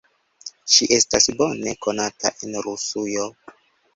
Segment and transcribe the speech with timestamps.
[0.75, 3.29] Ŝi estas bone konata en Rusujo.